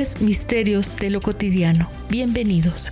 Misterios 0.00 0.96
de 0.96 1.10
lo 1.10 1.20
Cotidiano. 1.20 1.86
Bienvenidos. 2.08 2.90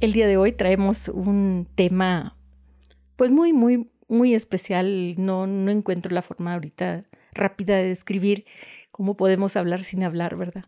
El 0.00 0.12
día 0.12 0.28
de 0.28 0.36
hoy 0.36 0.52
traemos 0.52 1.08
un 1.08 1.66
tema 1.74 2.36
pues 3.16 3.32
muy, 3.32 3.52
muy, 3.52 3.90
muy 4.06 4.34
especial. 4.34 5.16
No, 5.18 5.48
no 5.48 5.72
encuentro 5.72 6.14
la 6.14 6.22
forma 6.22 6.54
ahorita 6.54 7.06
rápida 7.32 7.78
de 7.78 7.88
describir 7.88 8.44
cómo 8.92 9.16
podemos 9.16 9.56
hablar 9.56 9.82
sin 9.82 10.04
hablar, 10.04 10.36
¿verdad? 10.36 10.66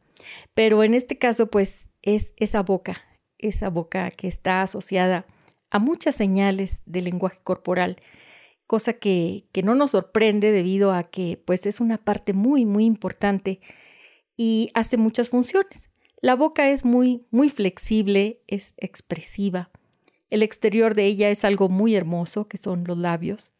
Pero 0.54 0.82
en 0.82 0.94
este 0.94 1.16
caso 1.16 1.46
pues 1.46 1.88
es 2.02 2.32
esa 2.36 2.64
boca, 2.64 2.96
esa 3.38 3.70
boca 3.70 4.10
que 4.10 4.26
está 4.26 4.62
asociada 4.62 5.26
a 5.70 5.78
muchas 5.78 6.16
señales 6.16 6.82
del 6.86 7.04
lenguaje 7.04 7.38
corporal, 7.44 7.98
cosa 8.66 8.94
que, 8.94 9.44
que 9.52 9.62
no 9.62 9.76
nos 9.76 9.92
sorprende 9.92 10.50
debido 10.50 10.92
a 10.92 11.04
que 11.04 11.40
pues 11.44 11.66
es 11.66 11.78
una 11.78 11.98
parte 11.98 12.32
muy, 12.32 12.64
muy 12.64 12.84
importante 12.84 13.60
y 14.38 14.70
hace 14.72 14.96
muchas 14.96 15.28
funciones. 15.28 15.90
La 16.22 16.34
boca 16.34 16.70
es 16.70 16.86
muy, 16.86 17.26
muy 17.30 17.50
flexible, 17.50 18.40
es 18.46 18.72
expresiva. 18.78 19.70
El 20.30 20.42
exterior 20.42 20.94
de 20.94 21.04
ella 21.04 21.28
es 21.28 21.44
algo 21.44 21.68
muy 21.68 21.94
hermoso, 21.94 22.48
que 22.48 22.56
son 22.56 22.84
los 22.86 22.96
labios. 22.96 23.52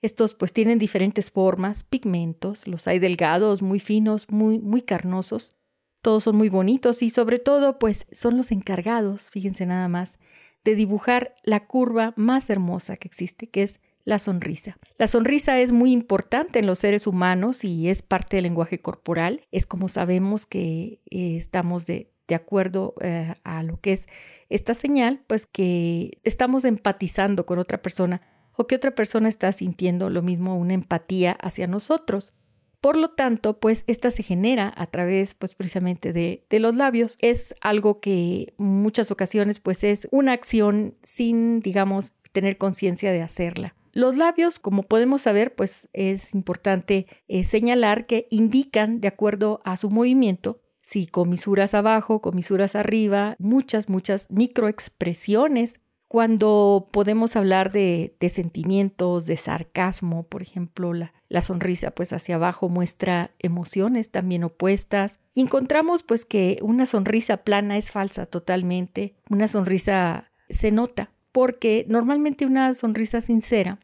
Estos 0.00 0.34
pues 0.34 0.52
tienen 0.52 0.78
diferentes 0.78 1.30
formas, 1.30 1.84
pigmentos, 1.84 2.66
los 2.66 2.88
hay 2.88 2.98
delgados, 2.98 3.62
muy 3.62 3.78
finos, 3.78 4.28
muy, 4.30 4.58
muy 4.58 4.82
carnosos. 4.82 5.54
Todos 6.00 6.24
son 6.24 6.36
muy 6.36 6.48
bonitos 6.48 7.02
y 7.02 7.10
sobre 7.10 7.38
todo 7.38 7.78
pues 7.78 8.06
son 8.10 8.36
los 8.36 8.50
encargados, 8.50 9.30
fíjense 9.30 9.66
nada 9.66 9.86
más, 9.88 10.18
de 10.64 10.74
dibujar 10.74 11.34
la 11.44 11.66
curva 11.66 12.14
más 12.16 12.50
hermosa 12.50 12.96
que 12.96 13.06
existe, 13.06 13.48
que 13.48 13.62
es 13.62 13.80
la 14.04 14.18
sonrisa. 14.18 14.78
La 14.98 15.06
sonrisa 15.06 15.60
es 15.60 15.72
muy 15.72 15.92
importante 15.92 16.58
en 16.58 16.66
los 16.66 16.78
seres 16.78 17.06
humanos 17.06 17.64
y 17.64 17.88
es 17.88 18.02
parte 18.02 18.36
del 18.36 18.44
lenguaje 18.44 18.80
corporal. 18.80 19.42
Es 19.50 19.66
como 19.66 19.88
sabemos 19.88 20.46
que 20.46 21.00
eh, 21.10 21.36
estamos 21.36 21.86
de, 21.86 22.08
acuerdo 22.34 22.94
eh, 23.02 23.34
a 23.44 23.62
lo 23.62 23.78
que 23.78 23.92
es 23.92 24.06
esta 24.48 24.72
señal, 24.72 25.22
pues 25.26 25.44
que 25.44 26.18
estamos 26.24 26.64
empatizando 26.64 27.44
con 27.44 27.58
otra 27.58 27.82
persona 27.82 28.22
o 28.56 28.66
que 28.66 28.74
otra 28.74 28.94
persona 28.94 29.28
está 29.28 29.52
sintiendo 29.52 30.08
lo 30.08 30.22
mismo, 30.22 30.56
una 30.56 30.72
empatía 30.72 31.32
hacia 31.32 31.66
nosotros. 31.66 32.32
Por 32.80 32.96
lo 32.96 33.10
tanto, 33.10 33.60
pues 33.60 33.84
esta 33.86 34.10
se 34.10 34.22
genera 34.22 34.72
a 34.74 34.86
través, 34.86 35.34
pues 35.34 35.54
precisamente 35.54 36.14
de, 36.14 36.46
de, 36.48 36.58
los 36.58 36.74
labios. 36.74 37.16
Es 37.20 37.54
algo 37.60 38.00
que 38.00 38.54
muchas 38.56 39.10
ocasiones, 39.10 39.60
pues 39.60 39.84
es 39.84 40.08
una 40.10 40.32
acción 40.32 40.96
sin, 41.02 41.60
digamos, 41.60 42.12
tener 42.32 42.56
conciencia 42.56 43.12
de 43.12 43.20
hacerla. 43.20 43.74
Los 43.92 44.16
labios, 44.16 44.58
como 44.58 44.84
podemos 44.84 45.22
saber, 45.22 45.54
pues 45.54 45.88
es 45.92 46.34
importante 46.34 47.06
eh, 47.28 47.44
señalar 47.44 48.06
que 48.06 48.26
indican, 48.30 49.00
de 49.00 49.08
acuerdo 49.08 49.60
a 49.64 49.76
su 49.76 49.90
movimiento, 49.90 50.62
si 50.80 51.06
comisuras 51.06 51.74
abajo, 51.74 52.20
comisuras 52.20 52.74
arriba, 52.74 53.36
muchas, 53.38 53.88
muchas 53.88 54.26
microexpresiones. 54.30 55.78
Cuando 56.08 56.88
podemos 56.90 57.36
hablar 57.36 57.72
de, 57.72 58.14
sentimientos, 58.30 59.26
de 59.26 59.36
sarcasmo, 59.36 60.24
por 60.24 60.42
ejemplo, 60.42 60.92
la, 60.92 61.14
la, 61.28 61.40
sonrisa 61.40 61.90
pues 61.90 62.12
hacia 62.12 62.34
abajo 62.34 62.68
muestra 62.68 63.30
emociones 63.38 64.10
también 64.10 64.44
opuestas. 64.44 65.20
Y 65.34 65.40
encontramos 65.40 66.02
pues 66.02 66.26
que 66.26 66.58
una 66.60 66.84
sonrisa 66.84 67.38
plana 67.38 67.78
es 67.78 67.90
falsa 67.90 68.26
totalmente. 68.26 69.14
Una 69.30 69.48
sonrisa 69.48 70.30
se 70.50 70.70
nota 70.70 71.12
porque 71.30 71.86
normalmente 71.88 72.44
una 72.44 72.74
sonrisa 72.74 73.22
sincera 73.22 73.78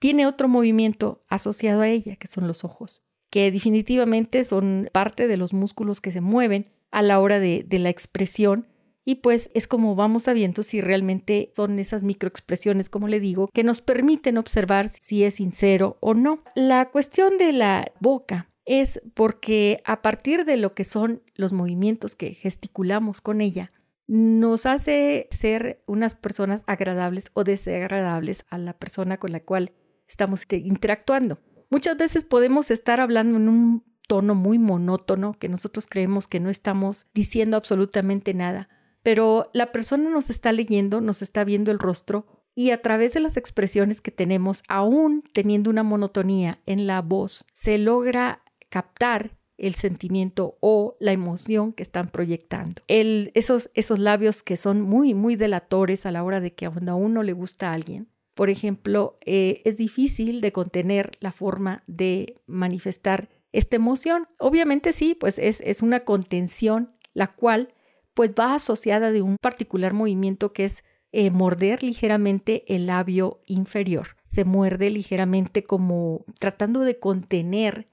tiene 0.00 0.26
otro 0.26 0.48
movimiento 0.48 1.22
asociado 1.28 1.82
a 1.82 1.88
ella, 1.88 2.16
que 2.16 2.26
son 2.26 2.48
los 2.48 2.64
ojos, 2.64 3.02
que 3.30 3.52
definitivamente 3.52 4.42
son 4.42 4.88
parte 4.92 5.28
de 5.28 5.36
los 5.36 5.52
músculos 5.52 6.00
que 6.00 6.10
se 6.10 6.22
mueven 6.22 6.72
a 6.90 7.02
la 7.02 7.20
hora 7.20 7.38
de, 7.38 7.64
la 7.70 7.90
expresión 7.90 8.66
y 9.04 9.16
pues 9.16 9.50
es 9.54 9.68
como 9.68 9.94
vamos 9.94 10.24
sabiendo 10.24 10.62
si 10.62 10.80
realmente 10.80 11.52
son 11.54 11.78
esas 11.78 12.02
microexpresiones, 12.02 12.88
como 12.88 13.08
le 13.08 13.20
digo, 13.20 13.48
que 13.52 13.62
nos 13.62 13.80
permiten 13.82 14.38
observar 14.38 14.88
si 14.88 15.22
es 15.24 15.34
sincero 15.34 15.98
o 16.00 16.14
no. 16.14 16.42
La 16.54 16.90
cuestión 16.90 17.38
de 17.38 17.52
la 17.52 17.92
boca 18.00 18.50
es 18.64 19.02
porque 19.14 19.82
a 19.84 20.00
partir 20.00 20.44
de 20.44 20.56
lo 20.56 20.74
que 20.74 20.84
son 20.84 21.22
los 21.34 21.52
movimientos 21.52 22.14
que 22.14 22.34
gesticulamos 22.34 23.20
con 23.20 23.40
ella, 23.40 23.72
nos 24.06 24.66
hace 24.66 25.28
ser 25.30 25.82
unas 25.86 26.14
personas 26.14 26.62
agradables 26.66 27.26
o 27.34 27.44
desagradables 27.44 28.44
a 28.48 28.58
la 28.58 28.72
persona 28.72 29.18
con 29.18 29.32
la 29.32 29.40
cual 29.40 29.72
estamos 30.10 30.44
interactuando. 30.50 31.38
Muchas 31.70 31.96
veces 31.96 32.24
podemos 32.24 32.70
estar 32.70 33.00
hablando 33.00 33.36
en 33.36 33.48
un 33.48 33.84
tono 34.08 34.34
muy 34.34 34.58
monótono 34.58 35.38
que 35.38 35.48
nosotros 35.48 35.86
creemos 35.88 36.26
que 36.26 36.40
no 36.40 36.50
estamos 36.50 37.06
diciendo 37.14 37.56
absolutamente 37.56 38.34
nada, 38.34 38.68
pero 39.04 39.50
la 39.54 39.70
persona 39.70 40.10
nos 40.10 40.30
está 40.30 40.52
leyendo, 40.52 41.00
nos 41.00 41.22
está 41.22 41.44
viendo 41.44 41.70
el 41.70 41.78
rostro 41.78 42.26
y 42.56 42.72
a 42.72 42.82
través 42.82 43.14
de 43.14 43.20
las 43.20 43.36
expresiones 43.36 44.00
que 44.00 44.10
tenemos, 44.10 44.62
aún 44.68 45.22
teniendo 45.32 45.70
una 45.70 45.84
monotonía 45.84 46.60
en 46.66 46.88
la 46.88 47.00
voz, 47.00 47.44
se 47.54 47.78
logra 47.78 48.42
captar 48.68 49.38
el 49.56 49.74
sentimiento 49.74 50.58
o 50.60 50.96
la 51.00 51.12
emoción 51.12 51.72
que 51.72 51.82
están 51.82 52.08
proyectando. 52.08 52.82
Esos, 52.88 53.70
esos 53.74 53.98
labios 53.98 54.42
que 54.42 54.56
son 54.56 54.80
muy, 54.80 55.14
muy 55.14 55.36
delatores 55.36 56.04
a 56.04 56.10
la 56.10 56.24
hora 56.24 56.40
de 56.40 56.52
que 56.52 56.68
cuando 56.68 56.92
a 56.92 56.96
uno 56.96 57.22
le 57.22 57.32
gusta 57.32 57.70
a 57.70 57.74
alguien, 57.74 58.09
por 58.34 58.50
ejemplo, 58.50 59.18
eh, 59.24 59.62
es 59.64 59.76
difícil 59.76 60.40
de 60.40 60.52
contener 60.52 61.12
la 61.20 61.32
forma 61.32 61.82
de 61.86 62.40
manifestar 62.46 63.28
esta 63.52 63.76
emoción. 63.76 64.28
Obviamente 64.38 64.92
sí, 64.92 65.14
pues 65.18 65.38
es, 65.38 65.60
es 65.60 65.82
una 65.82 66.00
contención, 66.00 66.92
la 67.12 67.28
cual 67.28 67.74
pues 68.14 68.32
va 68.38 68.54
asociada 68.54 69.12
de 69.12 69.22
un 69.22 69.36
particular 69.40 69.92
movimiento 69.92 70.52
que 70.52 70.64
es 70.64 70.84
eh, 71.12 71.30
morder 71.30 71.82
ligeramente 71.82 72.64
el 72.68 72.86
labio 72.86 73.40
inferior. 73.46 74.16
Se 74.24 74.44
muerde 74.44 74.90
ligeramente 74.90 75.64
como 75.64 76.24
tratando 76.38 76.80
de 76.80 76.98
contener 76.98 77.88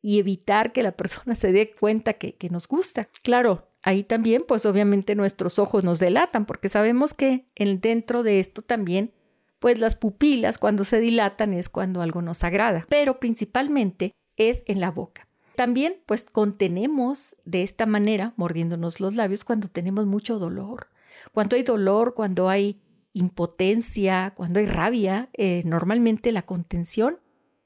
y 0.00 0.18
evitar 0.18 0.72
que 0.72 0.82
la 0.82 0.92
persona 0.92 1.34
se 1.36 1.52
dé 1.52 1.70
cuenta 1.72 2.14
que, 2.14 2.34
que 2.34 2.48
nos 2.48 2.66
gusta. 2.66 3.08
Claro, 3.22 3.68
ahí 3.82 4.02
también, 4.02 4.44
pues 4.46 4.64
obviamente 4.64 5.14
nuestros 5.14 5.58
ojos 5.58 5.84
nos 5.84 5.98
delatan, 5.98 6.46
porque 6.46 6.68
sabemos 6.68 7.12
que 7.12 7.46
en, 7.54 7.80
dentro 7.80 8.22
de 8.22 8.40
esto 8.40 8.62
también, 8.62 9.12
pues 9.62 9.78
las 9.78 9.94
pupilas 9.94 10.58
cuando 10.58 10.82
se 10.82 10.98
dilatan 10.98 11.52
es 11.52 11.68
cuando 11.68 12.02
algo 12.02 12.20
nos 12.20 12.42
agrada, 12.42 12.84
pero 12.88 13.20
principalmente 13.20 14.12
es 14.36 14.64
en 14.66 14.80
la 14.80 14.90
boca. 14.90 15.28
También, 15.54 15.94
pues 16.04 16.24
contenemos 16.24 17.36
de 17.44 17.62
esta 17.62 17.86
manera, 17.86 18.32
mordiéndonos 18.36 18.98
los 18.98 19.14
labios, 19.14 19.44
cuando 19.44 19.68
tenemos 19.68 20.04
mucho 20.04 20.40
dolor. 20.40 20.88
Cuando 21.32 21.54
hay 21.54 21.62
dolor, 21.62 22.14
cuando 22.14 22.48
hay 22.48 22.80
impotencia, 23.12 24.32
cuando 24.34 24.58
hay 24.58 24.66
rabia, 24.66 25.28
eh, 25.34 25.62
normalmente 25.64 26.32
la 26.32 26.42
contención 26.42 27.20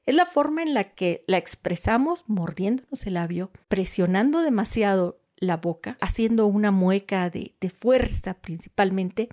es 0.05 0.15
la 0.15 0.27
forma 0.27 0.63
en 0.63 0.75
la 0.75 0.93
que 0.93 1.25
la 1.27 1.39
expresamos 1.39 2.25
mordiéndonos 2.27 3.07
el 3.07 3.15
labio, 3.15 3.51
presionando 3.69 4.43
demasiado 4.43 5.19
la 5.39 5.57
boca, 5.57 5.97
haciendo 6.03 6.47
una 6.47 6.73
mueca 6.73 7.31
de, 7.31 7.55
fuerza 7.81 8.35
principalmente. 8.35 9.31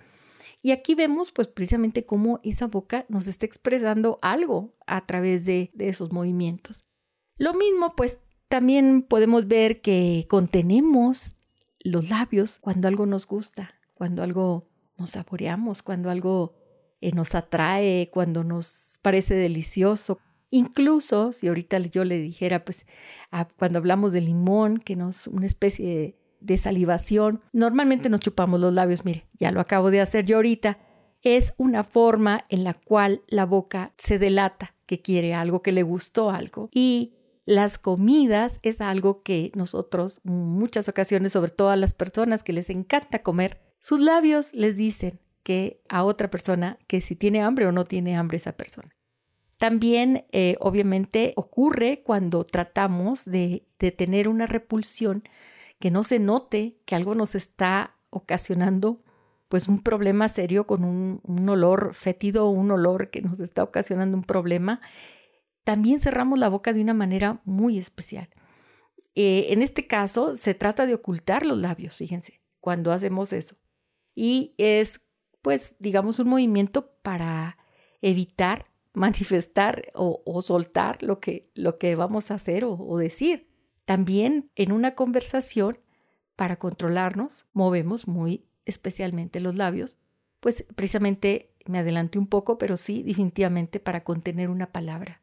Y 0.64 0.72
aquí 0.72 0.94
vemos 0.94 1.30
pues 1.30 1.46
precisamente 1.46 2.06
cómo 2.06 2.40
esa 2.42 2.68
boca 2.68 3.04
nos 3.10 3.28
está 3.28 3.44
expresando 3.44 4.18
algo 4.22 4.74
a 4.86 5.04
través 5.04 5.44
de, 5.44 5.70
de 5.74 5.88
esos 5.88 6.10
movimientos. 6.10 6.86
Lo 7.36 7.52
mismo 7.52 7.94
pues 7.94 8.18
también 8.48 9.02
podemos 9.02 9.46
ver 9.46 9.82
que 9.82 10.24
contenemos 10.26 11.36
los 11.80 12.08
labios 12.08 12.60
cuando 12.60 12.88
algo 12.88 13.04
nos 13.04 13.26
gusta, 13.26 13.74
cuando 13.92 14.22
algo 14.22 14.70
nos 14.96 15.10
saboreamos, 15.10 15.82
cuando 15.82 16.08
algo 16.08 16.54
eh, 17.02 17.12
nos 17.12 17.34
atrae, 17.34 18.08
cuando 18.10 18.42
nos 18.42 18.98
parece 19.02 19.34
delicioso, 19.34 20.18
Incluso 20.54 21.32
si 21.32 21.48
ahorita 21.48 21.78
yo 21.78 22.04
le 22.04 22.16
dijera, 22.20 22.64
pues 22.64 22.86
cuando 23.58 23.80
hablamos 23.80 24.12
de 24.12 24.20
limón, 24.20 24.78
que 24.78 24.94
nos 24.94 25.26
una 25.26 25.46
especie 25.46 25.98
de, 25.98 26.23
salivación, 26.56 27.40
normalmente 27.52 28.08
nos 28.08 28.20
chupamos 28.20 28.60
los 28.60 28.72
labios, 28.72 29.04
mire, 29.04 29.26
ya 29.38 29.50
lo 29.50 29.60
acabo 29.60 29.90
de 29.90 30.00
hacer 30.00 30.24
yo 30.24 30.36
ahorita, 30.36 30.78
es 31.22 31.54
una 31.56 31.84
forma 31.84 32.44
en 32.50 32.64
la 32.64 32.74
cual 32.74 33.22
la 33.28 33.46
boca 33.46 33.92
se 33.96 34.18
delata 34.18 34.74
que 34.86 35.00
quiere 35.00 35.34
algo, 35.34 35.62
que 35.62 35.72
le 35.72 35.82
gustó 35.82 36.30
algo. 36.30 36.68
Y 36.70 37.14
las 37.46 37.78
comidas 37.78 38.60
es 38.62 38.80
algo 38.80 39.22
que 39.22 39.50
nosotros, 39.54 40.20
muchas 40.22 40.88
ocasiones, 40.88 41.32
sobre 41.32 41.50
todo 41.50 41.70
a 41.70 41.76
las 41.76 41.94
personas 41.94 42.42
que 42.42 42.52
les 42.52 42.70
encanta 42.70 43.22
comer, 43.22 43.60
sus 43.80 44.00
labios 44.00 44.52
les 44.52 44.76
dicen 44.76 45.20
que 45.42 45.82
a 45.88 46.04
otra 46.04 46.30
persona 46.30 46.78
que 46.86 47.00
si 47.00 47.16
tiene 47.16 47.42
hambre 47.42 47.66
o 47.66 47.72
no 47.72 47.84
tiene 47.84 48.16
hambre 48.16 48.38
esa 48.38 48.52
persona. 48.52 48.94
También, 49.56 50.26
eh, 50.32 50.56
obviamente, 50.60 51.32
ocurre 51.36 52.02
cuando 52.02 52.44
tratamos 52.44 53.24
de, 53.24 53.66
de 53.78 53.92
tener 53.92 54.28
una 54.28 54.46
repulsión 54.46 55.22
que 55.78 55.90
no 55.90 56.04
se 56.04 56.18
note 56.18 56.80
que 56.84 56.94
algo 56.94 57.14
nos 57.14 57.34
está 57.34 57.96
ocasionando 58.10 59.02
pues 59.48 59.68
un 59.68 59.82
problema 59.82 60.28
serio 60.28 60.66
con 60.66 60.84
un, 60.84 61.20
un 61.22 61.48
olor 61.48 61.94
fétido 61.94 62.46
o 62.46 62.50
un 62.50 62.70
olor 62.70 63.10
que 63.10 63.22
nos 63.22 63.40
está 63.40 63.62
ocasionando 63.62 64.16
un 64.16 64.24
problema 64.24 64.80
también 65.64 65.98
cerramos 65.98 66.38
la 66.38 66.48
boca 66.48 66.72
de 66.72 66.82
una 66.82 66.94
manera 66.94 67.40
muy 67.44 67.78
especial. 67.78 68.28
Eh, 69.14 69.46
en 69.50 69.62
este 69.62 69.86
caso, 69.86 70.36
se 70.36 70.54
trata 70.54 70.86
de 70.86 70.94
ocultar 70.94 71.46
los 71.46 71.58
labios, 71.58 71.96
fíjense, 71.96 72.40
cuando 72.60 72.92
hacemos 72.92 73.32
eso. 73.32 73.56
Y 74.14 74.54
es, 74.58 75.00
pues, 75.42 75.74
digamos, 75.78 76.18
un 76.18 76.28
movimiento 76.28 76.94
para 77.02 77.56
evitar 78.02 78.66
manifestar 78.92 79.90
o, 79.94 80.40
soltar 80.42 81.02
lo 81.02 81.18
que, 81.18 81.50
lo 81.54 81.78
que 81.78 81.96
vamos 81.96 82.30
a 82.30 82.34
hacer 82.34 82.64
o, 82.64 82.74
o 82.74 82.98
decir. 82.98 83.48
También 83.84 84.50
en 84.56 84.72
una 84.72 84.94
conversación, 84.94 85.78
para 86.36 86.56
controlarnos, 86.56 87.46
movemos 87.52 88.08
muy 88.08 88.46
especialmente 88.64 89.40
los 89.40 89.54
labios, 89.54 89.96
pues 90.40 90.64
precisamente 90.74 91.50
me 91.66 91.78
adelanté 91.78 92.18
un 92.18 92.26
poco, 92.26 92.58
pero 92.58 92.76
sí, 92.76 93.02
definitivamente 93.02 93.80
para 93.80 94.04
contener 94.04 94.50
una 94.50 94.72
palabra 94.72 95.20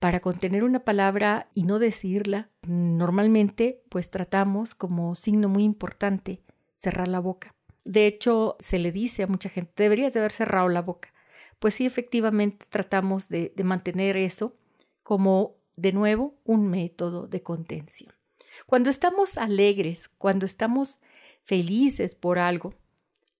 para 0.00 0.20
contener 0.20 0.64
una 0.64 0.80
palabra 0.80 1.50
y 1.54 1.64
no 1.64 1.78
decirla, 1.78 2.48
normalmente 2.66 3.82
pues 3.90 4.10
tratamos 4.10 4.74
como 4.74 5.14
signo 5.14 5.48
muy 5.48 5.62
importante 5.62 6.42
cerrar 6.78 7.06
la 7.06 7.20
boca. 7.20 7.54
De 7.84 8.06
hecho, 8.06 8.56
se 8.60 8.78
le 8.78 8.92
dice 8.92 9.22
a 9.22 9.26
mucha 9.26 9.50
gente, 9.50 9.82
deberías 9.82 10.14
de 10.14 10.20
haber 10.20 10.32
cerrado 10.32 10.68
la 10.68 10.80
boca. 10.80 11.12
Pues 11.58 11.74
sí, 11.74 11.84
efectivamente 11.84 12.64
tratamos 12.70 13.28
de, 13.28 13.52
de 13.54 13.64
mantener 13.64 14.16
eso 14.16 14.56
como, 15.02 15.56
de 15.80 15.92
nuevo, 15.92 16.38
un 16.44 16.68
método 16.68 17.26
de 17.26 17.42
contención. 17.42 18.14
Cuando 18.66 18.90
estamos 18.90 19.38
alegres, 19.38 20.08
cuando 20.08 20.44
estamos 20.44 21.00
felices 21.44 22.14
por 22.14 22.38
algo, 22.38 22.74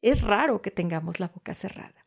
es 0.02 0.22
raro 0.22 0.62
que 0.62 0.70
tengamos 0.70 1.20
la 1.20 1.28
boca 1.28 1.52
cerrada. 1.52 2.06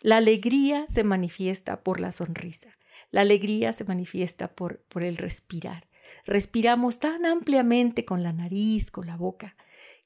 La 0.00 0.18
alegría 0.18 0.86
se 0.88 1.02
manifiesta 1.02 1.82
por 1.82 2.00
la 2.00 2.12
sonrisa. 2.12 2.70
La 3.10 3.22
alegría 3.22 3.72
se 3.72 3.84
manifiesta 3.84 4.54
por, 4.54 4.82
por 4.82 5.02
el 5.02 5.16
respirar. 5.16 5.88
Respiramos 6.24 6.98
tan 6.98 7.26
ampliamente 7.26 8.04
con 8.04 8.22
la 8.22 8.32
nariz, 8.32 8.90
con 8.90 9.06
la 9.06 9.16
boca, 9.16 9.56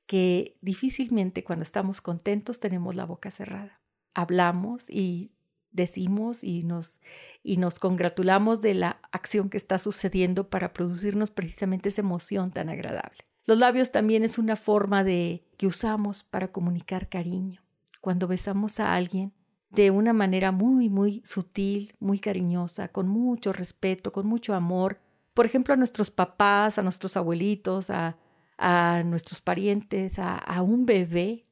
que 0.07 0.57
difícilmente 0.63 1.45
cuando 1.45 1.65
estamos 1.65 2.01
contentos 2.01 2.61
tenemos 2.61 2.95
la 2.95 3.05
boca 3.05 3.31
cerrada. 3.31 3.81
Hablamos 4.15 4.89
y 4.89 5.33
decimos 5.71 6.43
y 6.45 6.63
nos, 6.63 7.01
y 7.43 7.57
nos 7.57 7.79
congratulamos 7.79 8.63
de 8.63 8.75
la 8.75 9.01
acción 9.13 9.51
que 9.51 9.57
está 9.57 9.79
sucediendo 9.79 10.49
para 10.49 10.73
producirnos 10.73 11.31
precisamente 11.31 11.89
esa 11.89 12.01
emoción 12.01 12.51
tan 12.51 12.69
agradable. 12.69 13.19
Los 13.45 13.59
labios 13.59 13.93
también 13.93 14.25
es 14.25 14.39
una 14.39 14.57
forma 14.57 15.05
de 15.05 15.45
que 15.57 15.67
usamos 15.67 16.23
para 16.23 16.53
comunicar 16.53 17.09
cariño. 17.09 17.63
Cuando 18.01 18.29
besamos 18.29 18.79
a 18.79 18.95
alguien, 18.95 19.33
de 19.71 19.91
una 19.91 20.13
manera 20.13 20.53
muy, 20.53 20.89
muy 20.89 21.23
sutil, 21.25 21.95
muy 21.99 22.19
cariñosa, 22.19 22.89
con 22.89 23.09
mucho 23.09 23.53
respeto, 23.53 24.13
con 24.13 24.27
mucho 24.27 24.55
amor. 24.55 25.01
Por 25.35 25.47
ejemplo, 25.47 25.75
a 25.75 25.77
nuestros 25.77 26.11
papás, 26.11 26.79
a 26.79 26.83
nuestros 26.83 27.17
abuelitos, 27.17 27.91
a, 27.91 28.19
a 28.57 29.03
nuestros 29.05 29.41
parientes, 29.41 30.19
a, 30.19 30.37
a 30.37 30.63
un 30.63 30.85
bebé. 30.87 31.47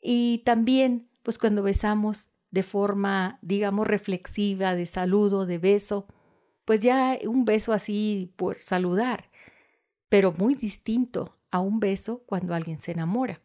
Y 0.00 0.42
también, 0.44 1.08
pues 1.22 1.38
cuando 1.38 1.62
besamos 1.62 2.30
de 2.50 2.62
forma, 2.62 3.38
digamos, 3.42 3.86
reflexiva, 3.86 4.74
de 4.74 4.86
saludo, 4.86 5.46
de 5.46 5.58
beso, 5.58 6.06
pues 6.64 6.82
ya 6.82 7.18
un 7.26 7.44
beso 7.44 7.72
así 7.72 8.32
por 8.36 8.58
saludar, 8.58 9.30
pero 10.08 10.32
muy 10.32 10.54
distinto 10.54 11.36
a 11.50 11.60
un 11.60 11.80
beso 11.80 12.22
cuando 12.26 12.54
alguien 12.54 12.80
se 12.80 12.92
enamora. 12.92 13.42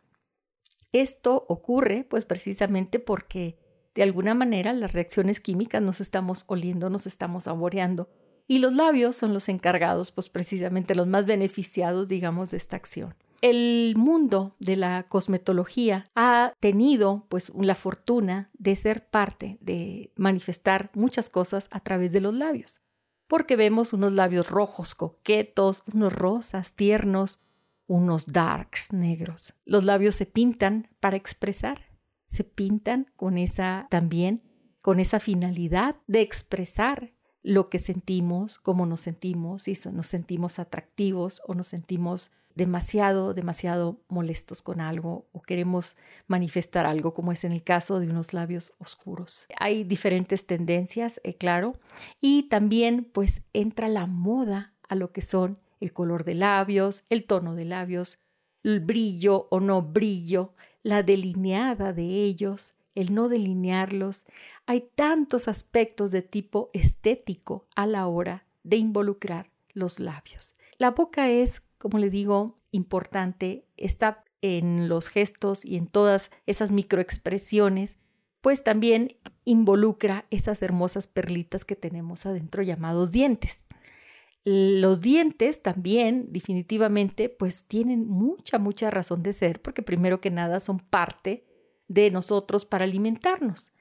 Esto 0.91 1.45
ocurre 1.49 2.05
pues 2.09 2.25
precisamente 2.25 2.99
porque 2.99 3.59
de 3.95 4.03
alguna 4.03 4.33
manera 4.33 4.73
las 4.73 4.93
reacciones 4.93 5.39
químicas 5.39 5.81
nos 5.81 6.01
estamos 6.01 6.43
oliendo, 6.47 6.89
nos 6.89 7.07
estamos 7.07 7.45
saboreando. 7.45 8.09
Y 8.47 8.59
los 8.59 8.73
labios 8.73 9.15
son 9.15 9.33
los 9.33 9.49
encargados, 9.49 10.11
pues 10.11 10.29
precisamente 10.29 10.93
los 10.93 11.07
más 11.07 11.25
beneficiados, 11.25 12.07
digamos, 12.07 12.51
de 12.51 12.57
esta 12.57 12.75
acción. 12.75 13.15
El 13.41 13.93
mundo 13.97 14.55
de 14.59 14.75
la 14.75 15.03
cosmetología 15.03 16.09
ha 16.15 16.53
tenido 16.59 17.25
pues 17.29 17.51
la 17.55 17.75
fortuna 17.75 18.49
de 18.57 18.75
ser 18.75 19.09
parte, 19.09 19.57
de 19.61 20.11
manifestar 20.15 20.91
muchas 20.93 21.29
cosas 21.29 21.67
a 21.71 21.79
través 21.79 22.11
de 22.11 22.21
los 22.21 22.33
labios. 22.33 22.81
Porque 23.27 23.55
vemos 23.55 23.93
unos 23.93 24.13
labios 24.13 24.49
rojos, 24.49 24.95
coquetos, 24.95 25.83
unos 25.93 26.13
rosas, 26.13 26.73
tiernos, 26.73 27.39
unos 27.87 28.27
darks, 28.27 28.93
negros. 28.93 29.55
Los 29.65 29.83
labios 29.83 30.15
se 30.15 30.25
pintan 30.25 30.89
para 30.99 31.17
expresar 31.17 31.95
se 32.25 32.43
pintan 32.43 33.11
con 33.15 33.37
esa 33.37 33.87
también, 33.89 34.43
con 34.81 34.99
esa 34.99 35.19
finalidad 35.19 35.95
de 36.07 36.21
expresar 36.21 37.13
lo 37.45 37.69
que 37.69 37.77
sentimos, 37.77 38.57
cómo 38.57 38.87
nos 38.87 39.01
sentimos, 39.01 39.63
si 39.63 39.77
nos 39.91 40.07
sentimos 40.07 40.57
atractivos 40.57 41.43
o 41.45 41.53
nos 41.53 41.67
sentimos 41.67 42.31
demasiado, 42.55 43.35
demasiado 43.35 43.99
molestos 44.07 44.63
con 44.63 44.81
algo 44.81 45.27
o 45.31 45.43
queremos 45.43 45.95
manifestar 46.25 46.87
algo, 46.87 47.13
como 47.13 47.31
es 47.31 47.43
en 47.43 47.51
el 47.51 47.61
caso 47.61 47.99
de 47.99 48.09
unos 48.09 48.33
labios 48.33 48.73
oscuros. 48.79 49.45
Hay 49.59 49.83
diferentes 49.83 50.47
tendencias, 50.47 51.21
eh, 51.23 51.35
claro, 51.35 51.77
y 52.19 52.43
también 52.49 53.07
pues 53.13 53.43
entra 53.53 53.89
la 53.89 54.07
moda 54.07 54.73
a 54.89 54.95
lo 54.95 55.11
que 55.11 55.21
son 55.21 55.59
el 55.79 55.93
color 55.93 56.23
de 56.23 56.33
labios, 56.33 57.03
el 57.09 57.25
tono 57.25 57.53
de 57.53 57.65
labios, 57.65 58.17
el 58.63 58.79
brillo 58.79 59.47
o 59.51 59.59
no 59.59 59.83
brillo, 59.83 60.55
la 60.81 61.03
delineada 61.03 61.93
de 61.93 62.03
ellos, 62.03 62.74
el 62.95 63.13
no 63.13 63.29
delinearlos. 63.29 64.25
Hay 64.65 64.89
tantos 64.95 65.47
aspectos 65.47 66.11
de 66.11 66.21
tipo 66.21 66.69
estético 66.73 67.67
a 67.75 67.85
la 67.85 68.07
hora 68.07 68.45
de 68.63 68.77
involucrar 68.77 69.51
los 69.73 69.99
labios. 69.99 70.55
La 70.77 70.91
boca 70.91 71.29
es, 71.29 71.61
como 71.77 71.99
le 71.99 72.09
digo, 72.09 72.57
importante, 72.71 73.65
está 73.77 74.23
en 74.41 74.89
los 74.89 75.09
gestos 75.09 75.65
y 75.65 75.77
en 75.77 75.87
todas 75.87 76.31
esas 76.45 76.71
microexpresiones, 76.71 77.97
pues 78.41 78.63
también 78.63 79.17
involucra 79.43 80.25
esas 80.29 80.61
hermosas 80.61 81.07
perlitas 81.07 81.65
que 81.65 81.75
tenemos 81.75 82.25
adentro 82.25 82.63
llamados 82.63 83.11
dientes. 83.11 83.63
Los 84.43 85.01
dientes 85.01 85.63
también 85.63 86.27
definitivamente 86.29 87.29
pues 87.29 87.63
tienen 87.63 88.07
mucha, 88.07 88.59
mucha 88.59 88.91
razón 88.91 89.23
de 89.23 89.33
ser 89.33 89.61
porque 89.61 89.81
primero 89.81 90.21
que 90.21 90.29
nada 90.29 90.59
son 90.59 90.79
parte 90.79 91.44
de 91.87 92.11
nosotros 92.11 92.65
para 92.65 92.85
alimentarnos. 92.85 93.73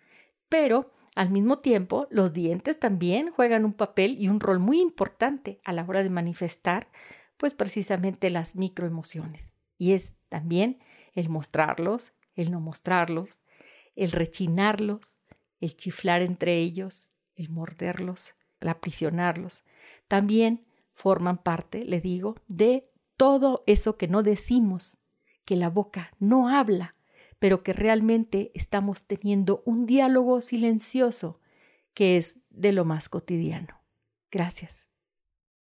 Pero 0.49 0.93
al 1.15 1.31
mismo 1.31 1.59
tiempo 1.59 2.07
los 2.11 2.33
dientes 2.33 2.79
también 2.79 3.31
juegan 3.31 3.65
un 3.65 3.73
papel 3.73 4.17
y 4.21 4.29
un 4.29 4.41
rol 4.41 4.59
muy 4.59 4.81
importante 4.81 5.61
a 5.65 5.73
la 5.73 5.85
hora 5.85 6.03
de 6.03 6.11
manifestar 6.11 6.89
pues 7.37 7.55
precisamente 7.55 8.31
las 8.31 8.57
microemociones. 8.57 9.55
Y 9.79 9.93
es 9.93 10.15
también 10.29 10.79
el 11.13 11.29
mostrarlos, 11.29 12.13
el 12.35 12.51
no 12.51 12.61
mostrarlos, 12.61 13.41
el 13.97 14.13
rechinarlos, 14.13 15.21
el 15.61 15.77
chiflar 15.77 16.23
entre 16.23 16.59
ellos, 16.59 17.11
el 17.35 17.51
morderlos, 17.51 18.35
el 18.61 18.69
aprisionarlos 18.69 19.65
también 20.09 20.65
forman 20.93 21.39
parte, 21.39 21.85
le 21.85 22.01
digo, 22.01 22.37
de 22.47 22.91
todo 23.17 23.65
eso 23.67 23.97
que 23.97 24.09
no 24.09 24.23
decimos, 24.23 24.99
que 25.45 25.57
la 25.57 25.69
boca 25.69 26.13
no 26.19 26.49
habla, 26.49 26.95
pero 27.39 27.63
que 27.63 27.73
realmente 27.73 28.51
estamos 28.55 29.07
teniendo 29.07 29.63
un 29.67 29.87
diálogo 29.87 30.41
silencioso 30.41 31.41
que 31.95 32.17
es 32.17 32.39
de 32.51 32.73
lo 32.73 32.85
más 32.85 33.09
cotidiano. 33.09 33.81
Gracias. 34.31 34.89